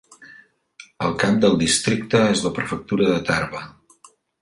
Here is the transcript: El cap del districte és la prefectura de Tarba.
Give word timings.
El 1.09 1.13
cap 1.25 1.37
del 1.45 1.59
districte 1.65 2.25
és 2.33 2.43
la 2.49 2.55
prefectura 2.59 3.15
de 3.15 3.23
Tarba. 3.33 3.67